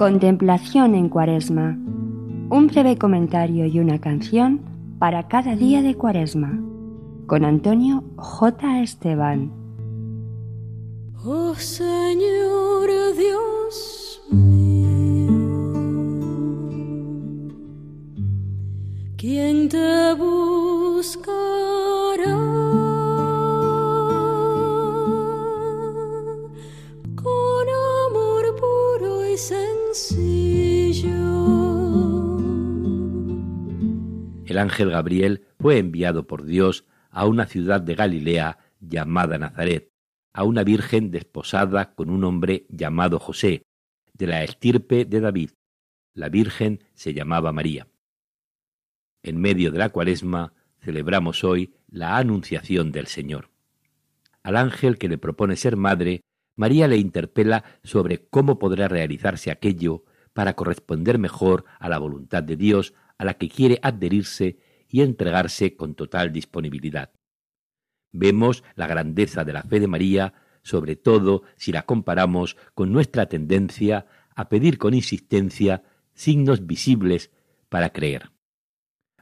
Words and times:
Contemplación 0.00 0.94
en 0.94 1.10
Cuaresma. 1.10 1.76
Un 2.48 2.68
breve 2.68 2.96
comentario 2.96 3.66
y 3.66 3.80
una 3.80 4.00
canción 4.00 4.62
para 4.98 5.28
cada 5.28 5.56
día 5.56 5.82
de 5.82 5.94
Cuaresma. 5.94 6.58
Con 7.26 7.44
Antonio 7.44 8.02
J. 8.16 8.80
Esteban. 8.80 9.52
Oh 11.22 11.54
Señor 11.54 12.88
Dios 13.14 14.22
mío, 14.30 14.88
¿quién 19.18 19.68
te 19.68 20.14
buscará? 20.14 21.49
El 34.46 34.58
ángel 34.58 34.90
Gabriel 34.90 35.48
fue 35.58 35.78
enviado 35.78 36.28
por 36.28 36.44
Dios 36.44 36.86
a 37.10 37.26
una 37.26 37.46
ciudad 37.46 37.80
de 37.80 37.96
Galilea 37.96 38.58
llamada 38.78 39.36
Nazaret, 39.36 39.90
a 40.32 40.44
una 40.44 40.62
virgen 40.62 41.10
desposada 41.10 41.92
con 41.94 42.08
un 42.08 42.22
hombre 42.22 42.66
llamado 42.68 43.18
José, 43.18 43.64
de 44.14 44.28
la 44.28 44.44
estirpe 44.44 45.06
de 45.06 45.18
David. 45.18 45.50
La 46.14 46.28
virgen 46.28 46.84
se 46.94 47.12
llamaba 47.12 47.52
María. 47.52 47.88
En 49.24 49.40
medio 49.40 49.72
de 49.72 49.78
la 49.78 49.88
cuaresma 49.88 50.52
celebramos 50.78 51.42
hoy 51.42 51.74
la 51.88 52.16
anunciación 52.16 52.92
del 52.92 53.08
Señor. 53.08 53.50
Al 54.44 54.56
ángel 54.56 54.98
que 54.98 55.08
le 55.08 55.18
propone 55.18 55.56
ser 55.56 55.76
madre, 55.76 56.22
María 56.60 56.88
le 56.88 56.98
interpela 56.98 57.64
sobre 57.82 58.28
cómo 58.28 58.58
podrá 58.58 58.86
realizarse 58.86 59.50
aquello 59.50 60.04
para 60.34 60.56
corresponder 60.56 61.18
mejor 61.18 61.64
a 61.78 61.88
la 61.88 61.96
voluntad 61.96 62.42
de 62.42 62.56
Dios 62.56 62.92
a 63.16 63.24
la 63.24 63.38
que 63.38 63.48
quiere 63.48 63.78
adherirse 63.80 64.58
y 64.86 65.00
entregarse 65.00 65.74
con 65.74 65.94
total 65.94 66.34
disponibilidad. 66.34 67.12
Vemos 68.12 68.62
la 68.74 68.86
grandeza 68.86 69.42
de 69.42 69.54
la 69.54 69.62
fe 69.62 69.80
de 69.80 69.86
María, 69.86 70.34
sobre 70.62 70.96
todo 70.96 71.44
si 71.56 71.72
la 71.72 71.86
comparamos 71.86 72.58
con 72.74 72.92
nuestra 72.92 73.24
tendencia 73.24 74.04
a 74.36 74.50
pedir 74.50 74.76
con 74.76 74.92
insistencia 74.92 75.82
signos 76.12 76.66
visibles 76.66 77.30
para 77.70 77.88
creer. 77.88 78.32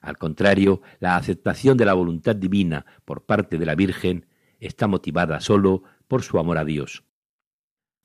Al 0.02 0.18
contrario, 0.18 0.82
la 0.98 1.14
aceptación 1.14 1.76
de 1.76 1.84
la 1.84 1.94
voluntad 1.94 2.34
divina 2.34 2.84
por 3.04 3.26
parte 3.26 3.58
de 3.58 3.66
la 3.66 3.76
Virgen 3.76 4.26
está 4.58 4.88
motivada 4.88 5.38
sólo 5.38 5.84
por 6.08 6.24
su 6.24 6.40
amor 6.40 6.58
a 6.58 6.64
Dios. 6.64 7.04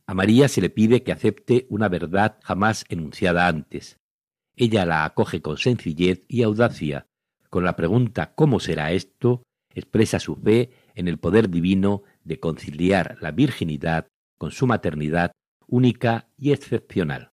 A 0.06 0.14
María 0.14 0.48
se 0.48 0.62
le 0.62 0.70
pide 0.70 1.04
que 1.04 1.12
acepte 1.12 1.66
una 1.70 1.88
verdad 1.88 2.40
jamás 2.44 2.86
enunciada 2.90 3.48
antes. 3.48 4.00
Ella 4.56 4.86
la 4.86 5.06
acoge 5.06 5.42
con 5.42 5.58
sencillez 5.58 6.26
y 6.28 6.44
audacia. 6.44 7.08
Con 7.50 7.64
la 7.64 7.76
pregunta 7.76 8.34
¿cómo 8.36 8.60
será 8.60 8.92
esto? 8.92 9.44
expresa 9.76 10.20
su 10.20 10.36
fe 10.36 10.72
en 10.94 11.08
el 11.08 11.18
poder 11.18 11.50
divino 11.50 12.04
de 12.24 12.40
conciliar 12.40 13.18
la 13.22 13.32
virginidad 13.32 14.08
con 14.38 14.52
su 14.52 14.68
maternidad 14.68 15.32
única 15.68 16.28
y 16.38 16.52
excepcional. 16.52 17.32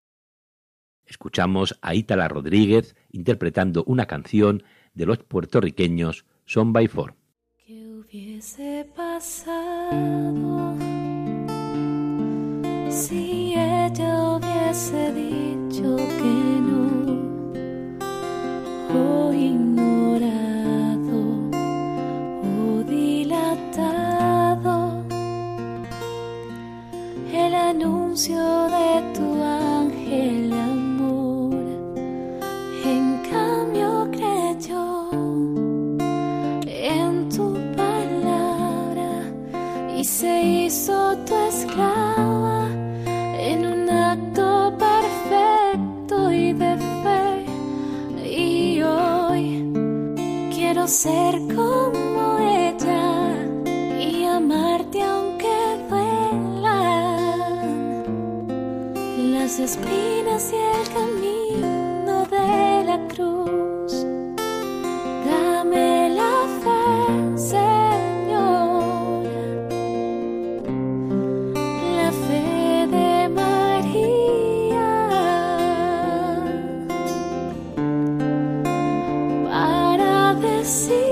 Escuchamos 1.05 1.79
a 1.81 1.95
Ítala 1.95 2.27
Rodríguez 2.27 2.95
interpretando 3.09 3.83
una 3.85 4.05
canción 4.05 4.63
de 4.93 5.05
los 5.05 5.19
puertorriqueños 5.19 6.25
Son 6.45 6.73
by 6.73 6.87
Four. 6.87 7.15
¿Qué 7.65 7.87
hubiese 7.87 8.87
pasado 8.95 10.75
si 12.97 13.53
ella 13.53 14.31
hubiese 14.31 15.13
dicho 15.13 15.95
que 16.19 16.35
no? 16.67 16.87
O 18.91 19.33
ignorado 19.33 21.19
o 22.43 22.83
dilatado 22.83 24.75
el 27.31 27.53
anuncio 27.53 28.56
quiero 50.77 50.87
ser 50.87 51.41
como 51.55 52.37
ella 52.37 53.33
y 53.99 54.25
amarte 54.25 55.01
aunque 55.01 55.47
duelan 55.89 57.17
las 59.31 59.57
espinas 59.57 60.53
y 60.53 60.57
el 60.57 60.87
camino 60.93 62.25
de 62.25 62.83
la 62.85 62.99
cruz. 63.07 63.56
Para 80.67 81.06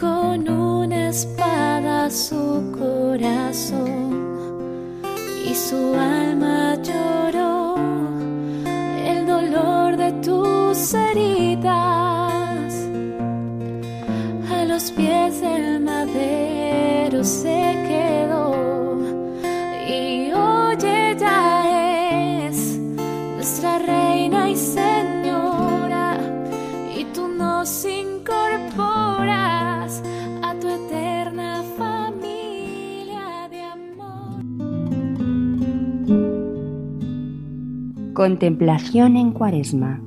con 0.00 0.48
una 0.48 1.08
espada 1.10 2.10
su 2.10 2.72
corazón 2.78 4.14
y 5.46 5.54
su 5.54 5.94
alma 5.94 6.76
lloró 6.82 7.76
el 9.04 9.26
dolor 9.26 9.96
de 9.96 10.12
tus 10.22 10.94
heridas 10.94 11.33
los 14.84 14.92
pies 14.92 15.40
del 15.40 15.80
madero 15.80 17.24
se 17.24 17.74
quedó 17.88 18.98
y 19.88 20.30
hoy 20.30 20.76
ella 20.82 22.48
es 22.48 22.78
nuestra 23.34 23.78
reina 23.78 24.50
y 24.50 24.56
señora 24.56 26.18
y 26.94 27.06
tú 27.14 27.28
nos 27.28 27.86
incorporas 27.86 28.82
a 30.42 30.54
tu 30.60 30.68
eterna 30.68 31.62
familia 31.78 33.48
de 33.50 33.62
amor. 33.62 34.42
Contemplación 38.12 39.16
en 39.16 39.32
Cuaresma. 39.32 40.02